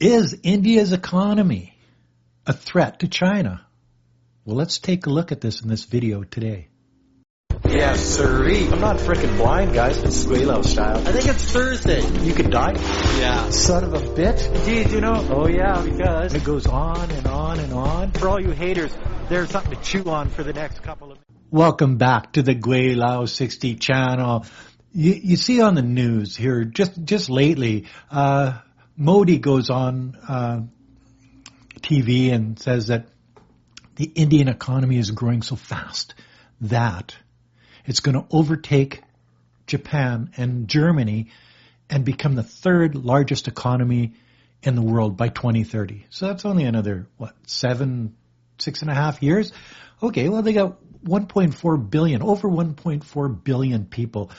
Is 0.00 0.38
India's 0.44 0.92
economy 0.92 1.76
a 2.46 2.52
threat 2.52 3.00
to 3.00 3.08
China? 3.08 3.66
Well, 4.44 4.54
let's 4.54 4.78
take 4.78 5.06
a 5.06 5.10
look 5.10 5.32
at 5.32 5.40
this 5.40 5.60
in 5.60 5.68
this 5.68 5.86
video 5.86 6.22
today. 6.22 6.68
Yes, 7.68 8.00
sirree. 8.00 8.68
I'm 8.68 8.80
not 8.80 8.98
freaking 8.98 9.36
blind, 9.36 9.74
guys. 9.74 9.98
It's 9.98 10.24
Squalo 10.24 10.64
style. 10.64 10.98
I 10.98 11.10
think 11.10 11.26
it's 11.26 11.50
Thursday. 11.50 12.00
You 12.24 12.32
could 12.32 12.48
die. 12.52 12.74
Yeah. 13.18 13.50
Son 13.50 13.82
of 13.82 13.92
a 13.92 13.98
bitch. 13.98 14.46
Indeed, 14.54 14.92
you 14.92 15.00
know. 15.00 15.26
Oh 15.30 15.48
yeah, 15.48 15.82
because 15.82 16.32
It 16.32 16.44
goes 16.44 16.68
on 16.68 17.10
and 17.10 17.26
on 17.26 17.58
and 17.58 17.72
on. 17.72 18.12
For 18.12 18.28
all 18.28 18.40
you 18.40 18.52
haters, 18.52 18.96
there's 19.28 19.50
something 19.50 19.76
to 19.76 19.82
chew 19.82 20.08
on 20.08 20.28
for 20.28 20.44
the 20.44 20.52
next 20.52 20.80
couple 20.84 21.10
of 21.10 21.18
Welcome 21.50 21.96
back 21.96 22.34
to 22.34 22.42
the 22.42 22.54
Gweilo 22.54 23.28
60 23.28 23.74
channel. 23.74 24.46
You, 24.92 25.14
you 25.14 25.36
see 25.36 25.60
on 25.60 25.74
the 25.74 25.82
news 25.82 26.36
here, 26.36 26.62
just, 26.64 27.04
just 27.04 27.28
lately, 27.28 27.86
uh, 28.12 28.58
Modi 29.00 29.38
goes 29.38 29.70
on, 29.70 30.18
uh, 30.28 30.60
TV 31.80 32.32
and 32.32 32.58
says 32.58 32.88
that 32.88 33.06
the 33.94 34.04
Indian 34.04 34.48
economy 34.48 34.98
is 34.98 35.12
growing 35.12 35.42
so 35.42 35.54
fast 35.54 36.14
that 36.62 37.16
it's 37.86 38.00
going 38.00 38.16
to 38.16 38.26
overtake 38.30 39.02
Japan 39.68 40.32
and 40.36 40.66
Germany 40.66 41.30
and 41.88 42.04
become 42.04 42.34
the 42.34 42.42
third 42.42 42.96
largest 42.96 43.46
economy 43.46 44.14
in 44.64 44.74
the 44.74 44.82
world 44.82 45.16
by 45.16 45.28
2030. 45.28 46.06
So 46.10 46.26
that's 46.26 46.44
only 46.44 46.64
another, 46.64 47.06
what, 47.18 47.34
seven, 47.46 48.16
six 48.58 48.82
and 48.82 48.90
a 48.90 48.94
half 48.94 49.22
years? 49.22 49.52
Okay, 50.02 50.28
well, 50.28 50.42
they 50.42 50.52
got 50.52 50.78
1.4 51.04 51.90
billion, 51.90 52.22
over 52.22 52.48
1.4 52.48 53.44
billion 53.44 53.84
people, 53.86 54.32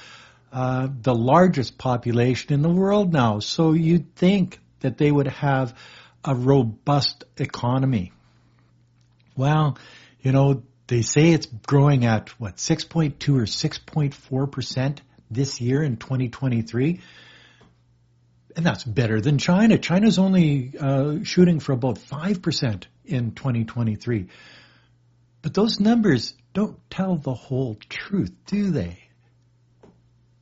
uh, 0.51 0.87
the 1.01 1.13
largest 1.13 1.77
population 1.77 2.53
in 2.53 2.61
the 2.61 2.69
world 2.69 3.13
now. 3.13 3.39
So 3.39 3.73
you'd 3.73 4.15
think 4.15 4.59
that 4.79 4.97
they 4.97 5.11
would 5.11 5.27
have 5.27 5.77
a 6.23 6.35
robust 6.35 7.23
economy. 7.37 8.11
Well, 9.35 9.77
you 10.21 10.31
know, 10.31 10.63
they 10.87 11.01
say 11.01 11.31
it's 11.31 11.45
growing 11.45 12.05
at 12.05 12.29
what, 12.39 12.57
6.2 12.57 13.35
or 13.35 13.43
6.4% 13.43 14.97
this 15.29 15.61
year 15.61 15.83
in 15.83 15.97
2023. 15.97 16.99
And 18.55 18.65
that's 18.65 18.83
better 18.83 19.21
than 19.21 19.37
China. 19.37 19.77
China's 19.77 20.17
only 20.17 20.73
uh, 20.77 21.23
shooting 21.23 21.59
for 21.59 21.73
about 21.73 21.99
5% 21.99 22.83
in 23.05 23.31
2023. 23.31 24.27
But 25.41 25.53
those 25.53 25.79
numbers 25.79 26.33
don't 26.53 26.77
tell 26.89 27.15
the 27.15 27.33
whole 27.33 27.77
truth, 27.87 28.31
do 28.47 28.71
they? 28.71 29.08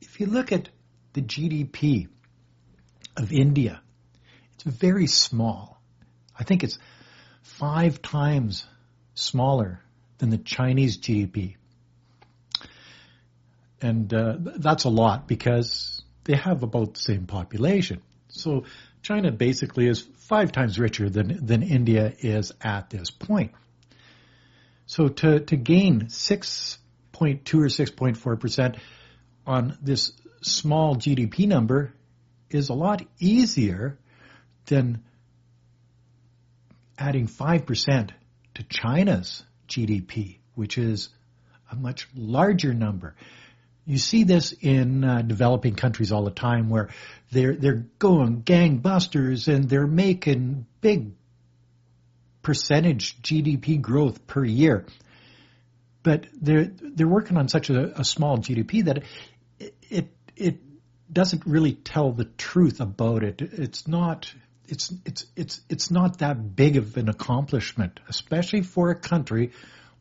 If 0.01 0.19
you 0.19 0.27
look 0.27 0.51
at 0.51 0.69
the 1.13 1.21
GDP 1.21 2.07
of 3.15 3.31
India, 3.31 3.81
it's 4.55 4.63
very 4.63 5.07
small. 5.07 5.81
I 6.37 6.43
think 6.43 6.63
it's 6.63 6.77
five 7.41 8.01
times 8.01 8.65
smaller 9.15 9.81
than 10.19 10.29
the 10.29 10.37
Chinese 10.37 10.97
GDP. 10.97 11.55
And 13.81 14.13
uh, 14.13 14.35
that's 14.57 14.85
a 14.85 14.89
lot 14.89 15.27
because 15.27 16.03
they 16.23 16.35
have 16.35 16.63
about 16.63 16.95
the 16.95 16.99
same 16.99 17.25
population. 17.25 18.01
So 18.29 18.65
China 19.01 19.31
basically 19.31 19.87
is 19.87 20.01
five 20.01 20.51
times 20.51 20.79
richer 20.79 21.09
than, 21.09 21.45
than 21.45 21.63
India 21.63 22.13
is 22.19 22.51
at 22.61 22.89
this 22.89 23.09
point. 23.11 23.51
So 24.85 25.09
to, 25.09 25.39
to 25.39 25.55
gain 25.55 26.07
6.2 26.07 26.77
or 27.21 27.67
6.4% 27.67 28.79
on 29.47 29.77
this 29.81 30.11
small 30.41 30.95
GDP 30.95 31.47
number 31.47 31.93
is 32.49 32.69
a 32.69 32.73
lot 32.73 33.01
easier 33.19 33.97
than 34.65 35.03
adding 36.97 37.27
5% 37.27 38.09
to 38.55 38.63
China's 38.63 39.43
GDP, 39.67 40.37
which 40.55 40.77
is 40.77 41.09
a 41.71 41.75
much 41.75 42.07
larger 42.15 42.73
number. 42.73 43.15
You 43.85 43.97
see 43.97 44.23
this 44.23 44.51
in 44.51 45.03
uh, 45.03 45.21
developing 45.21 45.75
countries 45.75 46.11
all 46.11 46.25
the 46.25 46.31
time 46.31 46.69
where 46.69 46.89
they're, 47.31 47.55
they're 47.55 47.85
going 47.99 48.43
gangbusters 48.43 49.47
and 49.47 49.69
they're 49.69 49.87
making 49.87 50.65
big 50.81 51.13
percentage 52.41 53.21
GDP 53.21 53.81
growth 53.81 54.27
per 54.27 54.43
year. 54.43 54.85
But 56.03 56.27
they're, 56.33 56.65
they're 56.65 57.07
working 57.07 57.37
on 57.37 57.47
such 57.47 57.69
a, 57.69 57.99
a 57.99 58.03
small 58.03 58.37
GDP 58.37 58.85
that 58.85 59.03
it, 60.37 60.57
doesn't 61.11 61.45
really 61.45 61.73
tell 61.73 62.11
the 62.11 62.25
truth 62.25 62.79
about 62.79 63.23
it. 63.23 63.41
It's 63.41 63.87
not, 63.87 64.31
it's, 64.67 64.93
it's, 65.05 65.25
it's, 65.35 65.61
it's 65.69 65.91
not 65.91 66.19
that 66.19 66.55
big 66.55 66.77
of 66.77 66.97
an 66.97 67.09
accomplishment, 67.09 67.99
especially 68.09 68.61
for 68.61 68.89
a 68.89 68.95
country 68.95 69.51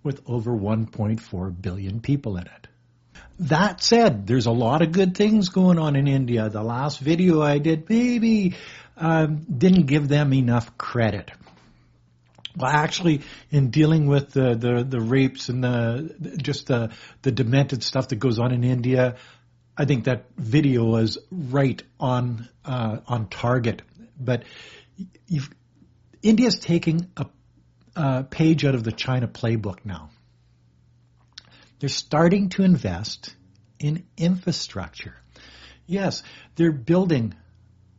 with 0.03 0.23
over 0.27 0.53
1.4 0.53 1.63
billion 1.63 2.01
people 2.01 2.37
in 2.37 2.47
it. 2.47 2.69
That 3.39 3.83
said, 3.83 4.27
there's 4.27 4.47
a 4.47 4.53
lot 4.53 4.83
of 4.83 4.93
good 4.93 5.17
things 5.17 5.51
going 5.51 5.79
on 5.79 5.95
in 5.95 6.09
India. 6.09 6.49
The 6.49 6.63
last 6.63 7.01
video 7.01 7.43
I 7.43 7.59
did, 7.59 7.89
maybe, 7.89 8.57
um, 8.97 9.45
didn't 9.45 9.87
give 9.87 10.09
them 10.09 10.33
enough 10.33 10.79
credit. 10.79 11.31
Well, 12.57 12.71
actually, 12.71 13.21
in 13.51 13.71
dealing 13.71 14.07
with 14.07 14.31
the, 14.31 14.55
the, 14.55 14.83
the 14.83 15.01
rapes 15.01 15.51
and 15.51 15.63
the, 15.63 16.39
just 16.43 16.69
the, 16.69 16.93
the 17.21 17.31
demented 17.31 17.83
stuff 17.83 18.09
that 18.09 18.17
goes 18.17 18.39
on 18.39 18.53
in 18.53 18.65
India, 18.65 19.17
I 19.77 19.85
think 19.85 20.05
that 20.05 20.27
video 20.37 20.85
was 20.85 21.19
right 21.31 21.83
on, 22.01 22.49
uh, 22.65 22.99
on 23.07 23.29
target. 23.29 23.83
But 24.19 24.45
India's 26.23 26.59
taking 26.59 27.11
a, 27.17 27.27
a 27.95 28.25
page 28.25 28.65
out 28.65 28.75
of 28.75 28.85
the 28.85 28.93
China 28.93 29.29
playbook 29.29 29.85
now. 29.85 30.11
They're 31.79 31.89
starting 31.89 32.49
to 32.51 32.63
invest 32.63 33.35
in 33.79 34.07
infrastructure. 34.17 35.15
Yes, 35.87 36.23
they're 36.57 36.73
building 36.73 37.35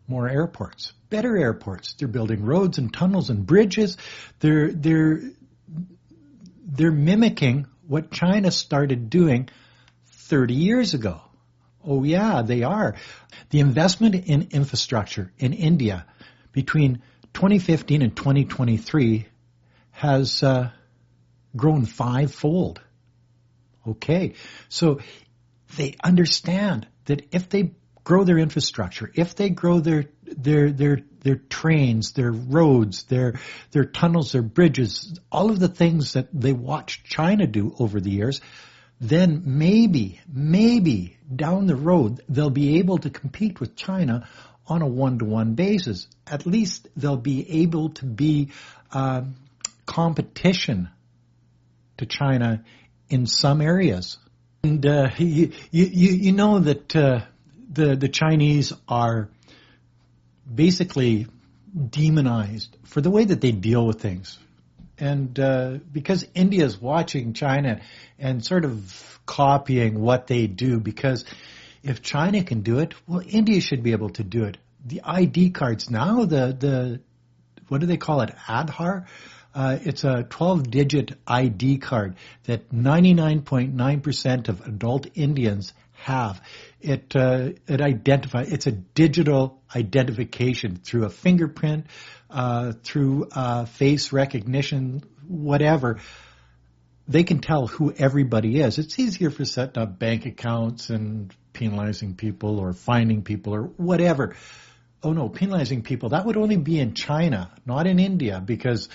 more 0.08 0.28
airports, 0.28 0.94
better 1.10 1.38
airports. 1.38 1.94
They're 1.94 2.08
building 2.08 2.44
roads 2.44 2.78
and 2.78 2.94
tunnels 2.94 3.30
and 3.30 3.46
bridges. 3.46 3.98
They're 4.40 4.72
they're 4.72 5.22
they're 6.66 6.92
mimicking 6.92 7.68
what 7.88 8.12
China 8.12 8.52
started 8.52 9.10
doing 9.10 9.50
30 10.12 10.54
years 10.54 10.94
ago. 10.94 11.22
Oh 11.88 12.04
yeah, 12.04 12.42
they 12.42 12.64
are. 12.64 12.96
The 13.50 13.62
investment 13.62 14.14
in 14.14 14.50
infrastructure 14.52 15.32
in 15.38 15.54
India 15.54 16.06
between 16.52 17.02
2015 17.34 18.02
and 18.02 18.16
2023 18.16 19.26
has 19.92 20.44
uh, 20.44 20.70
grown 21.56 21.86
fivefold. 21.86 22.82
Okay, 23.88 24.34
so 24.68 25.00
they 25.78 25.96
understand 26.04 26.88
that 27.06 27.26
if 27.32 27.48
they 27.48 27.72
grow 28.04 28.26
their 28.26 28.38
infrastructure, 28.38 29.10
if 29.16 29.36
they 29.36 29.50
grow 29.50 29.80
their 29.80 30.06
their 30.24 30.72
their 30.72 31.00
their 31.22 31.36
trains, 31.36 32.12
their 32.12 32.34
roads, 32.34 33.04
their 33.04 33.40
their 33.72 33.86
tunnels, 33.86 34.34
their 34.34 34.42
bridges, 34.42 35.18
all 35.32 35.52
of 35.52 35.60
the 35.60 35.70
things 35.70 36.14
that 36.14 36.28
they 36.34 36.52
watched 36.52 37.06
China 37.06 37.48
do 37.48 37.74
over 37.80 38.02
the 38.02 38.12
years, 38.12 38.42
then 39.00 39.44
maybe 39.46 40.20
maybe 40.28 41.18
down 41.34 41.68
the 41.68 41.76
road 41.76 42.22
they'll 42.28 42.50
be 42.50 42.80
able 42.80 42.98
to 42.98 43.10
compete 43.10 43.60
with 43.60 43.76
China 43.76 44.28
on 44.68 44.82
a 44.82 44.88
one-to-one 44.88 45.54
basis. 45.54 46.08
At 46.26 46.46
least 46.46 46.88
they'll 46.98 47.16
be 47.16 47.62
able 47.62 47.90
to 47.90 48.06
be 48.06 48.50
uh, 48.92 49.22
competition 49.86 50.90
to 51.98 52.06
China 52.06 52.64
in 53.10 53.28
some 53.28 53.62
areas. 53.62 54.18
And 54.64 54.86
uh, 54.86 55.10
you, 55.18 55.52
you, 55.72 55.86
you 55.86 56.32
know 56.34 56.60
that 56.60 56.96
uh, 56.96 57.22
the 57.72 57.96
the 57.96 58.10
Chinese 58.10 58.74
are 58.88 59.30
basically 60.54 61.28
demonized 61.90 62.76
for 62.84 63.02
the 63.02 63.10
way 63.10 63.26
that 63.26 63.42
they 63.42 63.52
deal 63.52 63.86
with 63.86 64.02
things, 64.02 64.40
and 65.00 65.40
uh, 65.40 65.78
because 65.92 66.28
India 66.34 66.66
is 66.66 66.80
watching 66.80 67.34
China 67.34 67.82
and 68.18 68.44
sort 68.44 68.66
of 68.66 69.20
copying 69.26 70.02
what 70.02 70.28
they 70.28 70.48
do, 70.48 70.80
because 70.80 71.26
if 71.84 72.02
China 72.02 72.44
can 72.44 72.62
do 72.62 72.80
it, 72.80 72.94
well, 73.08 73.22
India 73.26 73.62
should 73.62 73.84
be 73.84 73.92
able 73.92 74.10
to 74.12 74.24
do 74.24 74.44
it. 74.46 74.58
The 74.86 75.02
ID 75.04 75.52
cards 75.52 75.90
now, 75.90 76.26
the 76.26 76.56
the 76.58 77.02
what 77.68 77.82
do 77.82 77.88
they 77.88 77.98
call 77.98 78.22
it, 78.22 78.34
Aadhaar? 78.48 79.06
Uh, 79.54 79.80
it's 79.82 80.04
a 80.04 80.24
12-digit 80.24 81.14
ID 81.26 81.80
card 81.80 82.16
that 82.44 82.70
99.9% 82.70 84.50
of 84.50 84.62
adult 84.62 85.08
Indians 85.16 85.74
have. 85.94 86.40
It 86.80 87.16
uh, 87.16 87.50
it 87.68 87.82
identifies. 87.82 88.52
It's 88.52 88.68
a 88.68 88.72
digital 88.72 89.60
identification 89.76 90.76
through 90.76 91.06
a 91.06 91.10
fingerprint, 91.10 91.88
uh, 92.30 92.74
through 92.84 93.28
uh, 93.32 93.66
face 93.66 94.12
recognition, 94.12 95.04
whatever. 95.28 96.00
They 97.08 97.24
can 97.24 97.40
tell 97.40 97.68
who 97.68 97.94
everybody 97.94 98.60
is. 98.60 98.80
It's 98.80 99.00
easier 99.00 99.30
for 99.30 99.46
setting 99.46 99.82
up 99.82 99.98
bank 99.98 100.26
accounts 100.26 100.90
and 100.90 101.34
penalizing 101.54 102.16
people 102.16 102.60
or 102.60 102.74
finding 102.74 103.24
people 103.24 103.54
or 103.54 103.64
whatever. 103.64 104.36
oh 105.04 105.14
no, 105.14 105.30
penalizing 105.30 105.84
people, 105.84 106.10
that 106.10 106.26
would 106.26 106.38
only 106.38 106.58
be 106.58 106.80
in 106.80 106.94
China, 106.94 107.52
not 107.66 107.88
in 107.88 108.00
India, 108.00 108.42
because 108.44 108.90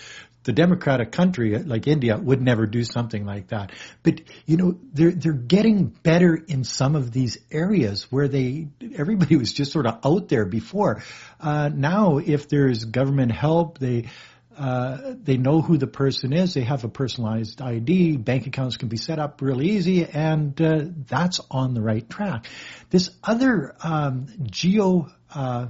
the 0.45 0.53
democratic 0.53 1.13
country 1.13 1.59
like 1.59 1.87
India 1.87 2.17
would 2.17 2.43
never 2.43 2.67
do 2.67 2.85
something 2.85 3.25
like 3.25 3.49
that. 3.49 3.73
But 4.03 4.23
you 4.47 4.57
know, 4.57 4.79
they're 4.93 5.13
they're 5.13 5.33
getting 5.33 5.87
better 5.87 6.35
in 6.35 6.65
some 6.65 6.97
of 6.97 7.13
these 7.13 7.39
areas 7.51 8.11
where 8.11 8.29
they 8.29 8.69
everybody 8.95 9.37
was 9.37 9.53
just 9.53 9.73
sort 9.73 9.87
of 9.87 9.99
out 10.05 10.29
there 10.29 10.45
before. 10.45 11.03
Uh, 11.41 11.71
now, 11.73 12.19
if 12.19 12.49
there's 12.49 12.85
government 12.85 13.33
help, 13.33 13.79
they 13.79 14.09
uh, 14.57 15.15
they 15.23 15.37
know 15.37 15.63
who 15.63 15.79
the 15.79 15.87
person 15.87 16.33
is. 16.33 16.55
They 16.55 16.63
have 16.63 16.85
a 16.85 16.89
personalized 16.89 17.63
ID. 17.63 18.17
Bank 18.19 18.47
accounts 18.47 18.77
can 18.77 18.89
be 18.89 18.97
set 18.97 19.19
up 19.19 19.41
really 19.41 19.71
easy, 19.71 20.05
and 20.05 20.61
uh, 20.61 20.85
that's 21.09 21.41
on 21.51 21.75
the 21.75 21.81
right 21.81 22.09
track. 22.09 22.47
This 22.91 23.11
other 23.23 23.75
um, 23.83 24.27
Jio, 24.43 25.11
uh, 25.35 25.69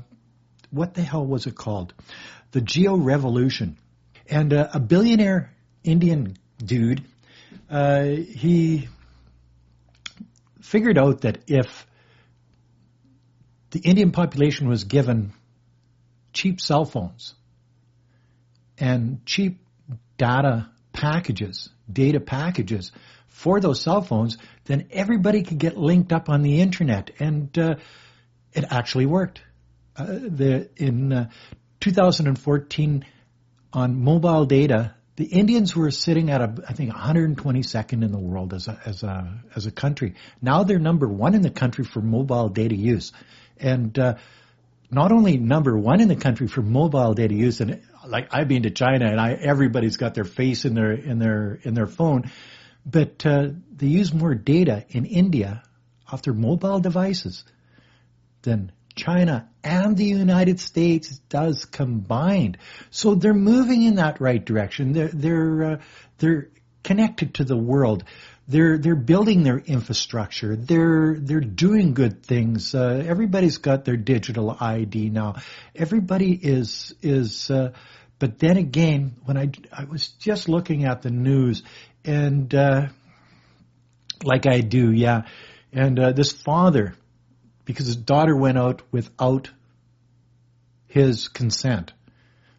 what 0.71 0.95
the 0.95 1.03
hell 1.03 1.25
was 1.25 1.47
it 1.47 1.55
called? 1.55 1.95
The 2.51 2.61
Jio 2.61 3.03
revolution, 3.03 3.79
and 4.33 4.55
uh, 4.55 4.69
a 4.73 4.81
billionaire 4.81 5.53
Indian 5.85 6.39
dude, 6.57 7.05
uh, 7.71 8.05
he 8.05 8.89
figured 10.63 10.97
out 10.97 11.21
that 11.21 11.39
if 11.49 11.87
the 13.73 13.81
Indian 13.81 14.11
population 14.11 14.69
was 14.69 14.85
given 14.85 15.35
cheap 16.33 16.63
cell 16.63 16.87
phones 16.87 17.35
and 18.79 19.25
cheap 19.27 19.61
data 20.17 20.71
packages, 20.95 21.69
data 21.93 22.19
packages 22.19 22.91
for 23.29 23.61
those 23.61 23.83
cell 23.83 24.01
phones, 24.01 24.39
then 24.65 24.87
everybody 24.93 25.43
could 25.43 25.59
get 25.59 25.77
linked 25.77 26.11
up 26.11 26.31
on 26.31 26.41
the 26.41 26.63
internet, 26.63 27.11
and 27.19 27.59
uh, 27.59 27.75
it 28.55 28.65
actually 28.71 29.05
worked. 29.05 29.43
Uh, 29.95 30.07
the, 30.07 30.71
in 30.77 31.13
uh, 31.13 31.31
2014, 31.81 33.05
on 33.73 34.03
mobile 34.03 34.45
data, 34.45 34.95
the 35.17 35.25
Indians 35.25 35.77
were 35.77 35.91
sitting 35.91 36.31
at 36.31 36.41
a, 36.41 36.55
I 36.69 36.73
think 36.73 36.93
122nd 36.93 38.05
in 38.05 38.13
the 38.13 38.19
world 38.19 38.55
as 38.55 38.69
a, 38.69 38.81
as 38.85 39.03
a 39.03 39.41
as 39.55 39.67
a 39.67 39.71
country. 39.71 40.15
Now 40.41 40.65
they're 40.65 40.79
number 40.79 41.07
one 41.09 41.35
in 41.35 41.43
the 41.43 41.51
country 41.51 41.85
for 41.85 42.01
mobile 42.01 42.49
data 42.49 42.75
use, 42.75 43.13
and 43.59 43.97
uh, 43.99 44.15
not 44.91 45.13
only 45.13 45.37
number 45.37 45.77
one 45.77 46.01
in 46.01 46.09
the 46.09 46.17
country 46.17 46.49
for 46.49 46.63
mobile 46.63 47.15
data 47.15 47.35
use, 47.35 47.61
and 47.61 47.83
like 48.07 48.29
I've 48.31 48.49
been 48.49 48.63
to 48.65 48.71
China 48.71 49.07
and 49.07 49.21
I 49.21 49.33
everybody's 49.33 49.97
got 49.97 50.15
their 50.15 50.25
face 50.25 50.65
in 50.65 50.75
their 50.75 50.93
in 50.93 51.19
their 51.19 51.59
in 51.63 51.75
their 51.75 51.87
phone, 51.87 52.31
but 52.87 53.25
uh, 53.27 53.49
they 53.77 53.87
use 53.87 54.13
more 54.13 54.35
data 54.35 54.85
in 54.89 55.05
India 55.05 55.63
off 56.11 56.23
their 56.23 56.35
mobile 56.35 56.81
devices 56.81 57.45
than 58.43 58.73
China 59.03 59.49
and 59.65 59.97
the 59.97 60.05
United 60.05 60.61
States 60.61 61.19
does 61.29 61.65
combined. 61.65 62.59
So 62.91 63.15
they're 63.15 63.35
moving 63.35 63.83
in 63.83 63.97
that 63.97 64.21
right 64.21 64.45
direction. 64.45 64.93
They're 64.93 65.09
they're 65.09 65.65
uh, 65.65 65.77
they're 66.19 66.49
connected 66.85 67.35
to 67.35 67.45
the 67.45 67.57
world. 67.57 68.05
They're 68.47 68.79
they're 68.79 68.95
building 68.95 69.43
their 69.43 69.59
infrastructure. 69.59 70.55
They're 70.55 71.17
they're 71.19 71.41
doing 71.41 71.95
good 71.95 72.23
things. 72.23 72.75
Uh, 72.75 73.03
everybody's 73.07 73.59
got 73.59 73.85
their 73.85 73.97
digital 73.97 74.57
ID 74.61 75.11
now. 75.11 75.37
Everybody 75.75 76.33
is 76.33 76.95
is. 77.03 77.51
Uh, 77.51 77.73
but 78.21 78.39
then 78.39 78.57
again, 78.57 79.17
when 79.25 79.37
I 79.37 79.51
I 79.73 79.85
was 79.85 80.09
just 80.09 80.49
looking 80.49 80.85
at 80.85 81.03
the 81.03 81.11
news, 81.11 81.65
and 82.05 82.55
uh, 82.55 82.87
like 84.23 84.47
I 84.47 84.61
do, 84.61 84.93
yeah, 84.93 85.23
and 85.73 85.99
uh, 85.99 86.13
this 86.13 86.31
father, 86.31 86.95
because 87.65 87.87
his 87.87 87.97
daughter 87.97 88.37
went 88.37 88.59
out 88.59 88.83
without 88.91 89.51
his 90.87 91.29
consent, 91.29 91.93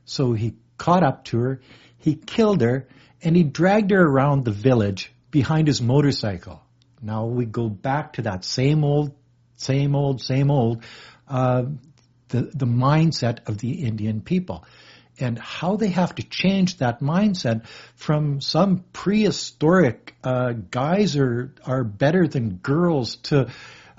so 0.05 0.33
he 0.33 0.55
caught 0.77 1.03
up 1.03 1.25
to 1.25 1.39
her, 1.39 1.61
he 1.97 2.15
killed 2.15 2.61
her, 2.61 2.87
and 3.21 3.35
he 3.35 3.43
dragged 3.43 3.91
her 3.91 4.01
around 4.01 4.43
the 4.43 4.51
village 4.51 5.11
behind 5.31 5.67
his 5.67 5.81
motorcycle. 5.81 6.61
Now 7.01 7.25
we 7.25 7.45
go 7.45 7.69
back 7.69 8.13
to 8.13 8.23
that 8.23 8.43
same 8.43 8.83
old, 8.83 9.13
same 9.55 9.95
old, 9.95 10.21
same 10.21 10.49
old, 10.51 10.83
uh, 11.27 11.63
the, 12.29 12.41
the 12.53 12.65
mindset 12.65 13.47
of 13.47 13.59
the 13.59 13.83
Indian 13.85 14.21
people 14.21 14.65
and 15.19 15.37
how 15.37 15.75
they 15.75 15.89
have 15.89 16.15
to 16.15 16.23
change 16.23 16.77
that 16.77 16.99
mindset 16.99 17.65
from 17.95 18.41
some 18.41 18.83
prehistoric 18.93 20.15
uh, 20.23 20.53
guys 20.71 21.15
are 21.15 21.53
are 21.65 21.83
better 21.83 22.27
than 22.27 22.55
girls 22.55 23.17
to 23.17 23.51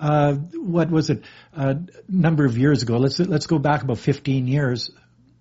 uh, 0.05 0.35
what 0.35 0.91
was 0.91 1.11
it 1.11 1.25
a 1.57 1.61
uh, 1.61 1.75
number 2.09 2.45
of 2.45 2.59
years 2.59 2.83
ago 2.83 2.99
let's 2.99 3.19
let's 3.19 3.47
go 3.47 3.59
back 3.59 3.83
about 3.83 3.99
15 3.99 4.47
years 4.47 4.91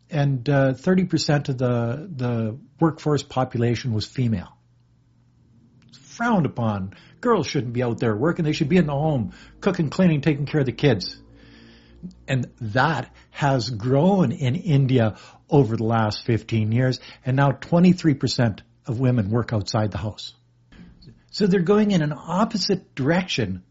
and 0.10 0.48
uh, 0.48 0.74
30% 0.74 1.50
of 1.50 1.58
the 1.58 2.10
the 2.16 2.58
workforce 2.80 3.24
population 3.24 3.94
was 3.94 4.06
female 4.06 4.58
frowned 6.14 6.46
upon. 6.46 6.94
Girls 7.22 7.48
shouldn't 7.48 7.74
be 7.74 7.84
out 7.84 8.00
there 8.00 8.16
working. 8.16 8.46
They 8.46 8.54
should 8.54 8.70
be 8.70 8.78
in 8.78 8.86
the 8.86 8.94
home, 8.94 9.34
cooking, 9.60 9.90
cleaning, 9.90 10.22
taking 10.22 10.46
care 10.46 10.62
of 10.62 10.66
the 10.66 10.72
kids. 10.72 11.20
And 12.28 12.52
that 12.60 13.14
has 13.32 13.70
grown 13.70 14.32
in 14.32 14.56
India 14.56 15.18
over 15.50 15.78
the 15.78 15.86
last 15.86 16.26
15 16.26 16.72
years. 16.72 17.00
And 17.26 17.38
now 17.38 17.52
23% 17.52 18.60
of 18.86 19.00
women 19.00 19.30
work 19.30 19.54
outside 19.54 19.92
the 19.92 19.98
house. 19.98 20.34
So 21.32 21.48
they're 21.48 21.62
going 21.62 21.92
in 21.92 22.02
an 22.02 22.14
opposite 22.14 22.94
direction 22.94 23.64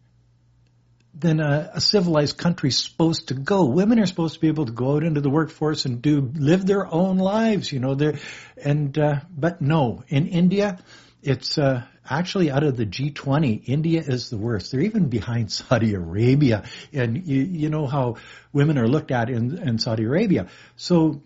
than 1.15 1.41
a, 1.41 1.73
a, 1.75 1.81
civilized 1.81 2.39
country's 2.39 2.79
supposed 2.79 3.29
to 3.29 3.35
go. 3.35 3.67
Women 3.67 4.01
are 4.01 4.07
supposed 4.07 4.35
to 4.35 4.41
be 4.41 4.49
able 4.49 4.67
to 4.67 4.73
go 4.73 4.97
out 4.97 5.05
into 5.05 5.21
the 5.21 5.31
workforce 5.31 5.85
and 5.85 6.01
do 6.01 6.21
live 6.35 6.67
their 6.67 6.87
own 6.87 7.19
lives, 7.19 7.71
you 7.71 7.81
know. 7.81 7.95
They're 7.95 8.19
and 8.57 8.97
uh, 8.99 9.21
but 9.31 9.61
no, 9.61 10.05
in 10.09 10.27
India, 10.27 10.79
it's 11.23 11.59
uh, 11.59 11.85
actually 12.09 12.51
out 12.51 12.65
of 12.65 12.77
the 12.77 12.87
G20, 12.87 13.63
India 13.67 14.01
is 14.01 14.31
the 14.31 14.39
worst. 14.39 14.73
They're 14.73 14.81
even 14.81 15.09
behind 15.09 15.53
Saudi 15.53 15.95
Arabia, 15.95 16.65
and 16.93 17.27
you, 17.27 17.43
you 17.43 17.69
know 17.69 17.87
how 17.87 18.17
women 18.53 18.79
are 18.79 18.89
looked 18.89 19.11
at 19.11 19.31
in, 19.31 19.59
in 19.59 19.79
Saudi 19.79 20.05
Arabia. 20.05 20.49
So 20.77 21.23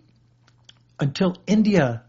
until 0.99 1.37
India 1.45 2.03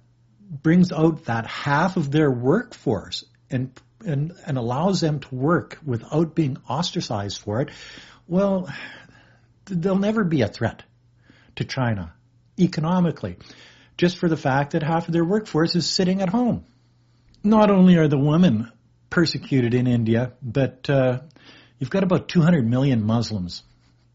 brings 0.50 0.92
out 0.92 1.26
that 1.26 1.46
half 1.46 1.96
of 1.96 2.10
their 2.10 2.30
workforce 2.30 3.24
and 3.50 3.72
and, 4.04 4.32
and 4.46 4.58
allows 4.58 5.00
them 5.00 5.20
to 5.20 5.34
work 5.34 5.78
without 5.84 6.34
being 6.34 6.58
ostracized 6.68 7.40
for 7.40 7.60
it, 7.60 7.70
well, 8.26 8.68
they'll 9.66 9.98
never 9.98 10.24
be 10.24 10.42
a 10.42 10.48
threat 10.48 10.82
to 11.56 11.64
China 11.64 12.12
economically, 12.58 13.36
just 13.96 14.18
for 14.18 14.28
the 14.28 14.36
fact 14.36 14.72
that 14.72 14.82
half 14.82 15.06
of 15.08 15.12
their 15.12 15.24
workforce 15.24 15.74
is 15.74 15.88
sitting 15.88 16.20
at 16.22 16.28
home 16.28 16.64
not 17.42 17.70
only 17.70 17.96
are 17.96 18.08
the 18.08 18.18
women 18.18 18.70
persecuted 19.10 19.74
in 19.74 19.86
India, 19.86 20.32
but 20.42 20.88
uh, 20.90 21.20
you've 21.78 21.90
got 21.90 22.02
about 22.02 22.28
200 22.28 22.66
million 22.68 23.04
Muslims, 23.04 23.62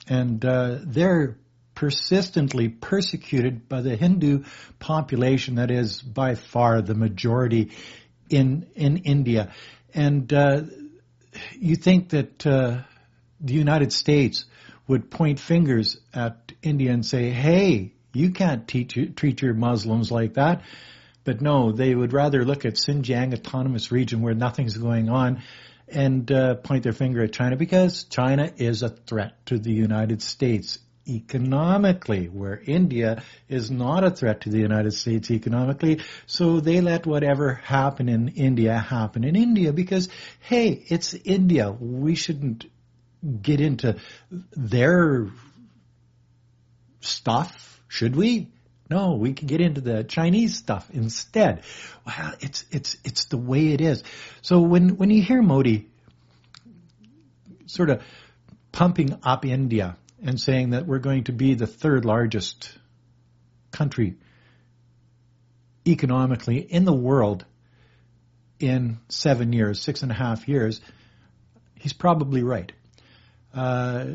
and 0.07 0.43
uh, 0.45 0.77
they're 0.83 1.37
persistently 1.75 2.69
persecuted 2.69 3.67
by 3.67 3.81
the 3.81 3.95
Hindu 3.95 4.43
population 4.79 5.55
that 5.55 5.71
is 5.71 6.01
by 6.01 6.35
far 6.35 6.81
the 6.81 6.93
majority 6.93 7.71
in 8.29 8.67
in 8.75 8.97
India. 8.97 9.51
And 9.93 10.31
uh, 10.33 10.61
you 11.53 11.75
think 11.75 12.09
that 12.09 12.45
uh, 12.45 12.81
the 13.39 13.53
United 13.53 13.93
States 13.93 14.45
would 14.87 15.09
point 15.09 15.39
fingers 15.39 15.97
at 16.13 16.51
India 16.61 16.91
and 16.91 17.05
say, 17.05 17.29
"Hey, 17.29 17.93
you 18.13 18.31
can't 18.31 18.67
teach, 18.67 18.97
treat 19.15 19.41
your 19.41 19.53
Muslims 19.53 20.11
like 20.11 20.35
that." 20.35 20.63
But 21.23 21.41
no, 21.41 21.71
they 21.71 21.95
would 21.95 22.11
rather 22.11 22.43
look 22.43 22.65
at 22.65 22.73
Xinjiang 22.73 23.33
Autonomous 23.33 23.91
Region 23.91 24.21
where 24.21 24.33
nothing's 24.33 24.77
going 24.77 25.09
on 25.09 25.41
and 25.87 26.29
uh, 26.31 26.55
point 26.55 26.83
their 26.83 26.91
finger 26.93 27.23
at 27.23 27.31
China 27.31 27.55
because 27.55 28.03
China 28.05 28.51
is 28.57 28.83
a 28.83 28.89
threat 28.89 29.45
to 29.45 29.57
the 29.57 29.71
United 29.71 30.21
States 30.21 30.79
economically, 31.07 32.27
where 32.27 32.61
India 32.65 33.23
is 33.49 33.69
not 33.69 34.03
a 34.03 34.11
threat 34.11 34.41
to 34.41 34.49
the 34.49 34.59
United 34.59 34.91
States 34.91 35.29
economically. 35.31 36.01
So 36.25 36.59
they 36.59 36.81
let 36.81 37.05
whatever 37.05 37.53
happen 37.53 38.09
in 38.09 38.29
India 38.29 38.77
happen 38.77 39.23
in 39.23 39.35
India 39.35 39.73
because, 39.73 40.09
hey, 40.41 40.83
it's 40.87 41.13
India. 41.13 41.71
We 41.71 42.15
shouldn't 42.15 42.65
get 43.41 43.61
into 43.61 43.97
their 44.51 45.27
stuff, 47.01 47.81
should 47.87 48.15
we? 48.15 48.49
No, 48.89 49.13
we 49.13 49.33
can 49.33 49.47
get 49.47 49.61
into 49.61 49.81
the 49.81 50.03
Chinese 50.03 50.57
stuff 50.57 50.89
instead. 50.91 51.63
Well, 52.05 52.33
it's 52.41 52.65
it's 52.69 52.97
it's 53.03 53.25
the 53.25 53.37
way 53.37 53.69
it 53.69 53.81
is. 53.81 54.03
So 54.41 54.61
when 54.61 54.97
when 54.97 55.09
you 55.09 55.23
hear 55.23 55.41
Modi 55.41 55.87
sort 57.65 57.89
of 57.89 58.03
pumping 58.71 59.17
up 59.23 59.45
India 59.45 59.97
and 60.23 60.39
saying 60.39 60.71
that 60.71 60.87
we're 60.87 60.99
going 60.99 61.25
to 61.25 61.33
be 61.33 61.53
the 61.53 61.67
third 61.67 62.05
largest 62.05 62.75
country 63.71 64.15
economically 65.85 66.57
in 66.57 66.85
the 66.85 66.93
world 66.93 67.45
in 68.59 68.99
seven 69.09 69.51
years, 69.51 69.81
six 69.81 70.03
and 70.03 70.11
a 70.11 70.15
half 70.15 70.47
years, 70.47 70.79
he's 71.75 71.93
probably 71.93 72.43
right. 72.43 72.71
Uh, 73.53 74.05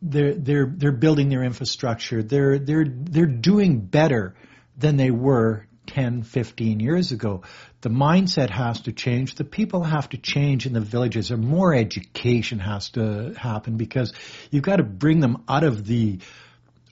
they're 0.00 0.34
they're 0.34 0.66
they're 0.66 0.92
building 0.92 1.28
their 1.28 1.44
infrastructure. 1.44 2.22
They're 2.22 2.58
they're 2.58 2.84
they're 2.88 3.26
doing 3.26 3.78
better 3.78 4.34
than 4.76 4.96
they 4.96 5.12
were 5.12 5.66
10, 5.86 6.22
15 6.22 6.80
years 6.80 7.12
ago. 7.12 7.42
The 7.80 7.90
mindset 7.90 8.50
has 8.50 8.82
to 8.82 8.92
change. 8.92 9.34
The 9.34 9.44
people 9.44 9.82
have 9.82 10.08
to 10.10 10.18
change 10.18 10.66
in 10.66 10.72
the 10.72 10.80
villages. 10.80 11.30
Or 11.30 11.36
more 11.36 11.74
education 11.74 12.58
has 12.58 12.90
to 12.90 13.34
happen 13.36 13.76
because 13.76 14.12
you've 14.50 14.62
got 14.62 14.76
to 14.76 14.84
bring 14.84 15.20
them 15.20 15.44
out 15.48 15.64
of 15.64 15.86
the 15.86 16.20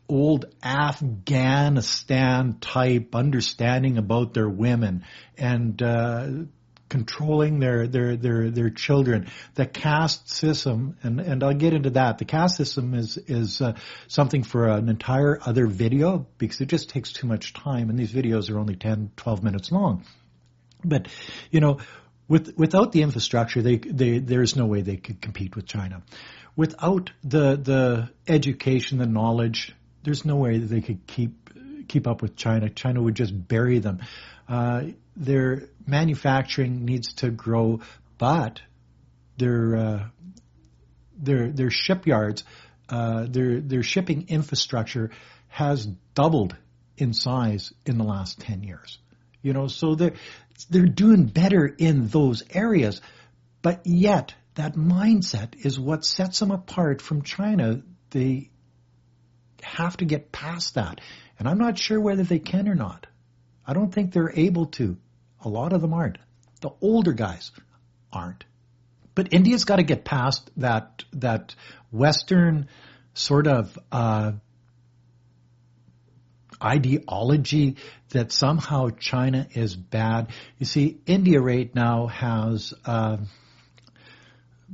old 0.09 0.47
Afghanistan 0.63 2.59
type 2.61 3.15
understanding 3.15 3.97
about 3.97 4.35
their 4.35 4.49
women 4.49 5.05
and 5.39 5.81
uh, 5.81 6.29
controlling 6.91 7.61
their 7.61 7.87
their 7.87 8.17
their 8.17 8.51
their 8.51 8.69
children. 8.69 9.29
The 9.55 9.65
caste 9.65 10.29
system, 10.29 10.97
and 11.03 11.21
and 11.21 11.43
I'll 11.43 11.55
get 11.55 11.73
into 11.73 11.91
that. 11.91 12.19
The 12.19 12.27
caste 12.27 12.57
system 12.57 12.93
is 12.93 13.17
is 13.17 13.63
uh, 13.63 13.75
something 14.09 14.43
for 14.43 14.69
an 14.69 14.91
entire 14.91 15.39
other 15.43 15.67
video 15.67 16.27
because 16.37 16.61
it 16.61 16.67
just 16.67 16.91
takes 16.91 17.13
too 17.13 17.27
much 17.27 17.55
time, 17.55 17.89
and 17.89 17.99
these 17.99 18.13
videos 18.13 18.51
are 18.51 18.59
only 18.59 18.77
10, 18.77 19.13
12 19.17 19.43
minutes 19.43 19.73
long. 19.73 20.05
But 20.85 21.09
you 21.51 21.61
know, 21.61 21.79
with 22.29 22.59
without 22.59 22.93
the 22.93 23.03
infrastructure, 23.03 23.63
they 23.63 23.77
they 23.77 24.19
there's 24.19 24.57
no 24.57 24.67
way 24.67 24.83
they 24.83 24.97
could 24.97 25.23
compete 25.23 25.57
with 25.57 25.67
China. 25.67 26.03
Without 26.57 27.11
the 27.23 27.57
the 27.57 28.11
education, 28.27 28.99
the 28.99 29.07
knowledge, 29.07 29.75
there's 30.03 30.25
no 30.25 30.37
way 30.37 30.59
that 30.59 30.67
they 30.67 30.81
could 30.81 31.07
keep 31.07 31.50
keep 31.91 32.07
up 32.07 32.23
with 32.23 32.37
China. 32.37 32.71
China 32.71 33.03
would 33.03 33.17
just 33.17 33.33
bury 33.49 33.81
them. 33.81 34.01
Uh, 34.49 34.83
their 35.17 35.69
manufacturing 35.87 36.85
needs 36.85 37.15
to 37.15 37.31
grow, 37.31 37.81
but 38.17 38.61
their 39.37 39.77
uh, 39.77 40.09
their 41.19 41.51
their 41.51 41.71
shipyards, 41.71 42.45
uh, 42.89 43.27
their 43.29 43.61
their 43.61 43.83
shipping 43.83 44.27
infrastructure 44.29 45.11
has 45.49 45.87
doubled 46.15 46.57
in 46.97 47.13
size 47.13 47.73
in 47.85 47.99
the 47.99 48.05
last 48.05 48.41
ten 48.41 48.63
years. 48.63 48.99
You 49.43 49.53
know, 49.53 49.67
so 49.67 49.95
they're 49.95 50.15
they're 50.69 50.87
doing 50.87 51.27
better 51.27 51.67
in 51.67 52.09
those 52.09 52.45
areas, 52.51 53.01
but 53.63 53.83
yet 53.85 54.35
that 54.55 54.75
mindset 54.75 55.65
is 55.65 55.79
what 55.79 56.05
sets 56.05 56.39
them 56.39 56.51
apart 56.51 57.03
from 57.03 57.23
China. 57.23 57.83
They 58.11 58.51
have 59.63 59.97
to 59.99 60.05
get 60.05 60.33
past 60.33 60.75
that, 60.75 61.01
and 61.41 61.49
I'm 61.49 61.59
not 61.59 61.79
sure 61.79 61.99
whether 61.99 62.23
they 62.23 62.39
can 62.39 62.69
or 62.69 62.75
not. 62.75 63.07
I 63.67 63.73
don't 63.73 63.93
think 63.93 64.13
they're 64.13 64.33
able 64.33 64.67
to. 64.67 64.99
A 65.43 65.49
lot 65.49 65.73
of 65.73 65.81
them 65.81 65.95
aren't. 65.95 66.19
The 66.61 66.71
older 66.83 67.15
guys 67.15 67.51
aren't. 68.13 68.45
But 69.15 69.33
India's 69.33 69.65
got 69.65 69.77
to 69.77 69.83
get 69.83 70.05
past 70.05 70.51
that 70.59 71.03
that 71.15 71.55
Western 71.91 72.69
sort 73.15 73.47
of 73.47 73.77
uh, 73.91 74.33
ideology 76.63 77.77
that 78.11 78.33
somehow 78.33 78.91
China 78.91 79.49
is 79.55 79.75
bad. 79.75 80.31
You 80.59 80.67
see, 80.67 81.01
India 81.07 81.41
right 81.41 81.75
now 81.75 82.09
has 82.09 82.75
uh, 82.85 83.17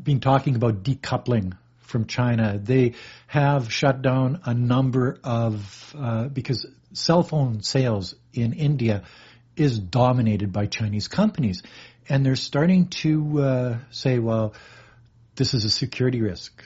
been 0.01 0.19
talking 0.19 0.57
about 0.57 0.83
decoupling 0.83 1.57
from 1.87 2.07
China. 2.07 2.59
They 2.63 2.95
have 3.27 3.73
shut 3.73 4.03
down 4.03 4.41
a 4.45 4.55
number 4.55 5.19
of 5.25 5.95
uh, 5.99 6.29
because 6.29 6.67
cell 6.93 7.23
phone 7.23 7.63
sales 7.63 8.15
in 8.33 8.53
India 8.53 9.05
is 9.57 9.79
dominated 9.79 10.53
by 10.53 10.67
Chinese 10.67 11.09
companies. 11.09 11.63
And 12.09 12.25
they're 12.25 12.37
starting 12.37 12.89
to 12.89 13.41
uh, 13.41 13.79
say, 13.91 14.19
well, 14.19 14.55
this 15.35 15.55
is 15.55 15.65
a 15.65 15.71
security 15.71 16.21
risk. 16.23 16.63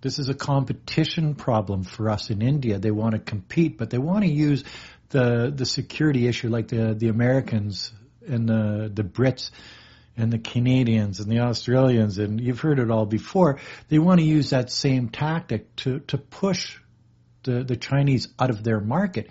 This 0.00 0.18
is 0.18 0.28
a 0.28 0.34
competition 0.34 1.34
problem 1.34 1.84
for 1.84 2.10
us 2.10 2.30
in 2.30 2.42
India. 2.42 2.78
They 2.78 2.90
want 2.90 3.12
to 3.14 3.18
compete, 3.18 3.78
but 3.78 3.90
they 3.90 3.98
want 3.98 4.24
to 4.24 4.30
use 4.30 4.64
the 5.10 5.52
the 5.54 5.64
security 5.64 6.26
issue 6.26 6.48
like 6.48 6.68
the 6.68 6.94
the 6.94 7.08
Americans 7.08 7.92
and 8.26 8.48
the 8.48 8.90
the 8.92 9.04
Brits 9.04 9.50
and 10.16 10.32
the 10.32 10.38
Canadians 10.38 11.20
and 11.20 11.30
the 11.30 11.40
Australians 11.40 12.18
and 12.18 12.40
you've 12.40 12.60
heard 12.60 12.78
it 12.78 12.90
all 12.90 13.06
before. 13.06 13.58
They 13.88 13.98
want 13.98 14.20
to 14.20 14.26
use 14.26 14.50
that 14.50 14.70
same 14.70 15.08
tactic 15.08 15.74
to 15.76 16.00
to 16.00 16.18
push 16.18 16.78
the 17.42 17.64
the 17.64 17.76
Chinese 17.76 18.28
out 18.38 18.50
of 18.50 18.62
their 18.62 18.80
market. 18.80 19.28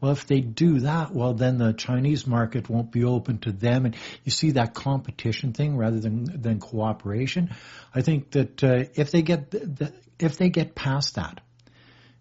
Well, 0.00 0.12
if 0.12 0.26
they 0.26 0.40
do 0.40 0.80
that, 0.80 1.12
well, 1.12 1.32
then 1.32 1.56
the 1.56 1.72
Chinese 1.72 2.26
market 2.26 2.68
won't 2.68 2.92
be 2.92 3.04
open 3.04 3.38
to 3.38 3.52
them, 3.52 3.86
and 3.86 3.96
you 4.22 4.32
see 4.32 4.50
that 4.50 4.74
competition 4.74 5.52
thing 5.52 5.76
rather 5.76 5.98
than 5.98 6.42
than 6.42 6.60
cooperation. 6.60 7.54
I 7.94 8.02
think 8.02 8.32
that 8.32 8.62
uh, 8.62 8.84
if 8.94 9.10
they 9.12 9.22
get 9.22 9.50
the, 9.50 9.92
if 10.18 10.36
they 10.36 10.50
get 10.50 10.74
past 10.74 11.14
that 11.14 11.40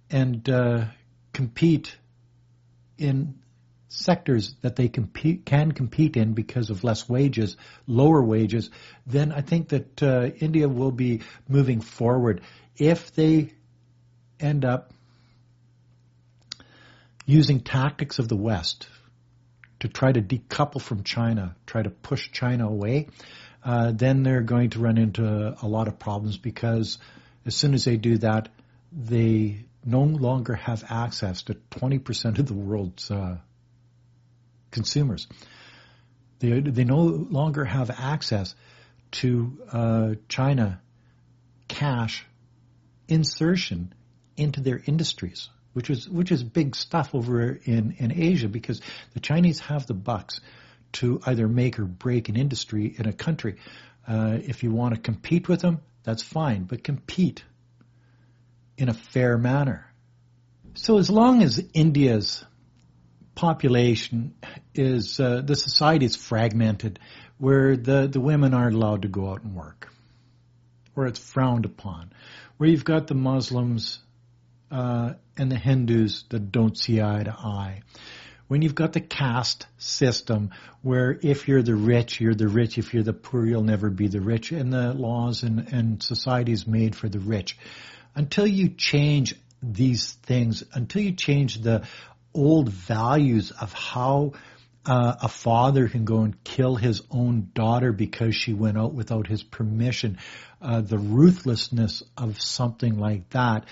and 0.10 0.48
uh, 0.50 0.86
compete 1.34 1.98
in 2.98 3.40
sectors 3.94 4.56
that 4.62 4.76
they 4.76 4.88
compete, 4.88 5.46
can 5.46 5.72
compete 5.72 6.18
in 6.18 6.34
because 6.34 6.72
of 6.72 6.84
less 6.84 7.08
wages, 7.08 7.58
lower 7.86 8.22
wages, 8.24 8.72
then 9.06 9.32
I 9.32 9.42
think 9.42 9.70
that 9.70 10.02
uh, 10.02 10.32
India 10.40 10.68
will 10.68 10.92
be 10.92 11.22
moving 11.48 11.80
forward. 11.80 12.42
If 12.76 13.14
they 13.14 13.54
end 14.40 14.66
up 14.66 14.92
using 17.28 17.60
tactics 17.60 18.18
of 18.18 18.28
the 18.28 18.36
West 18.36 18.88
to 19.80 19.88
try 19.88 20.12
to 20.12 20.22
decouple 20.22 20.82
from 20.82 21.04
China, 21.04 21.56
try 21.68 21.84
to 21.84 21.92
push 21.92 22.32
China 22.32 22.68
away, 22.68 23.10
uh, 23.64 23.92
then 23.92 24.24
they're 24.24 24.42
going 24.42 24.72
to 24.72 24.80
run 24.80 24.98
into 24.98 25.56
a 25.62 25.68
lot 25.68 25.88
of 25.88 26.00
problems 26.00 26.38
because 26.38 26.98
as 27.46 27.56
soon 27.56 27.76
as 27.76 27.86
they 27.86 27.98
do 27.98 28.18
that, 28.18 28.50
they 28.92 29.66
no 29.86 30.02
longer 30.02 30.56
have 30.56 30.84
access 30.90 31.44
to 31.44 31.56
20% 31.72 32.40
of 32.40 32.48
the 32.48 32.54
world's 32.56 33.12
uh, 33.12 33.38
consumers. 34.74 35.28
They, 36.40 36.60
they 36.60 36.84
no 36.84 37.00
longer 37.00 37.64
have 37.64 37.90
access 37.90 38.54
to 39.12 39.58
uh, 39.72 40.16
China 40.28 40.82
cash 41.70 42.26
insertion 43.08 43.94
into 44.36 44.60
their 44.60 44.82
industries 44.86 45.50
which 45.74 45.90
is 45.90 46.08
which 46.08 46.32
is 46.32 46.44
big 46.44 46.76
stuff 46.76 47.14
over 47.14 47.60
in 47.66 47.96
in 47.98 48.12
Asia 48.12 48.48
because 48.48 48.82
the 49.14 49.20
Chinese 49.20 49.60
have 49.60 49.86
the 49.88 49.94
bucks 49.94 50.40
to 50.94 51.20
either 51.26 51.48
make 51.48 51.80
or 51.80 51.86
break 51.86 52.30
an 52.30 52.36
industry 52.36 52.94
in 52.98 53.08
a 53.08 53.14
country. 53.14 53.58
Uh, 54.08 54.38
if 54.44 54.64
you 54.64 54.72
want 54.72 54.94
to 54.94 55.02
compete 55.02 55.50
with 55.50 55.62
them, 55.62 55.80
that's 56.04 56.22
fine, 56.22 56.64
but 56.64 56.84
compete 56.84 57.44
in 58.78 58.90
a 58.90 58.94
fair 58.94 59.38
manner. 59.38 59.92
So 60.76 60.98
as 60.98 61.10
long 61.10 61.42
as 61.42 61.64
India's 61.74 62.44
population 63.36 64.36
is 64.74 65.20
uh, 65.20 65.42
the 65.42 65.56
society 65.56 66.06
is 66.06 66.16
fragmented, 66.16 67.00
where 67.38 67.76
the 67.76 68.08
the 68.08 68.20
women 68.20 68.54
aren't 68.54 68.76
allowed 68.76 69.04
to 69.04 69.08
go 69.08 69.30
out 69.30 69.44
and 69.44 69.56
work, 69.56 69.90
where 70.94 71.08
it's 71.08 71.20
frowned 71.20 71.66
upon, 71.66 72.12
where 72.58 72.70
you've 72.70 72.86
got 72.86 73.08
the 73.08 73.16
Muslims 73.16 74.00
uh, 74.72 75.14
and 75.38 75.52
the 75.52 75.58
Hindus 75.58 76.26
that 76.30 76.52
don't 76.52 76.78
see 76.78 77.02
eye 77.02 77.24
to 77.24 77.32
eye. 77.32 77.82
When 78.48 78.62
you've 78.62 78.76
got 78.76 78.94
the 78.94 79.02
caste 79.02 79.66
system 79.78 80.52
where 80.82 81.18
if 81.22 81.48
you're 81.48 81.64
the 81.64 81.76
rich, 81.76 82.20
you're 82.20 82.36
the 82.36 82.48
rich. 82.48 82.78
If 82.78 82.94
you're 82.94 83.04
the 83.04 83.14
poor, 83.14 83.46
you'll 83.46 83.64
never 83.64 83.90
be 83.90 84.10
the 84.10 84.22
rich. 84.22 84.52
And 84.52 84.72
the 84.72 84.94
laws 84.94 85.44
and, 85.44 85.72
and 85.72 86.04
society 86.04 86.52
is 86.52 86.68
made 86.68 86.96
for 86.96 87.10
the 87.10 87.20
rich. 87.20 87.58
Until 88.16 88.46
you 88.46 88.70
change 88.70 89.36
these 89.64 90.12
things, 90.12 90.64
until 90.74 91.02
you 91.02 91.14
change 91.14 91.62
the 91.62 91.88
old 92.34 92.70
values 92.70 93.52
of 93.52 93.74
how 93.74 94.34
uh, 94.86 95.16
a 95.22 95.28
father 95.28 95.88
can 95.88 96.06
go 96.06 96.22
and 96.22 96.44
kill 96.44 96.76
his 96.76 97.02
own 97.10 97.50
daughter 97.54 97.92
because 97.92 98.36
she 98.36 98.54
went 98.54 98.78
out 98.78 98.94
without 98.94 99.28
his 99.28 99.44
permission, 99.44 100.18
uh, 100.62 100.82
the 100.82 100.98
ruthlessness 100.98 102.04
of 102.18 102.42
something 102.42 102.98
like 102.98 103.30
that, 103.30 103.66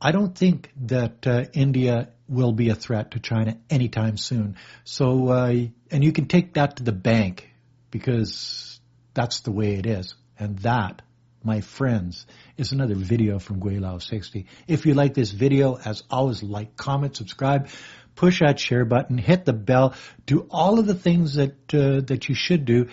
I 0.00 0.12
don't 0.12 0.36
think 0.36 0.70
that 0.86 1.26
uh, 1.26 1.44
India 1.52 2.10
will 2.28 2.52
be 2.52 2.68
a 2.68 2.74
threat 2.74 3.12
to 3.12 3.20
China 3.20 3.56
anytime 3.70 4.16
soon. 4.16 4.56
So, 4.84 5.28
uh, 5.28 5.54
and 5.90 6.04
you 6.04 6.12
can 6.12 6.26
take 6.26 6.54
that 6.54 6.76
to 6.76 6.82
the 6.82 6.92
bank 6.92 7.48
because 7.90 8.80
that's 9.14 9.40
the 9.40 9.50
way 9.50 9.74
it 9.74 9.86
is. 9.86 10.14
And 10.38 10.58
that, 10.60 11.02
my 11.44 11.60
friends, 11.60 12.26
is 12.56 12.72
another 12.72 12.94
video 12.94 13.38
from 13.38 13.60
Gweilo 13.60 14.02
60. 14.02 14.46
If 14.66 14.86
you 14.86 14.94
like 14.94 15.14
this 15.14 15.30
video, 15.30 15.76
as 15.76 16.02
always, 16.10 16.42
like, 16.42 16.76
comment, 16.76 17.16
subscribe, 17.16 17.68
push 18.14 18.40
that 18.40 18.58
share 18.58 18.84
button, 18.84 19.18
hit 19.18 19.44
the 19.44 19.52
bell, 19.52 19.94
do 20.26 20.46
all 20.50 20.78
of 20.78 20.86
the 20.86 20.94
things 20.94 21.34
that 21.34 21.74
uh, 21.74 22.00
that 22.06 22.28
you 22.28 22.34
should 22.34 22.64
do. 22.64 22.88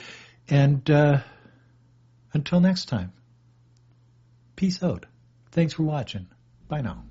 And 0.50 0.90
uh, 0.90 1.20
until 2.34 2.60
next 2.60 2.86
time, 2.86 3.14
peace 4.56 4.82
out. 4.84 5.06
Thanks 5.52 5.74
for 5.74 5.84
watching. 5.84 6.28
Bye 6.68 6.82
now. 6.82 7.04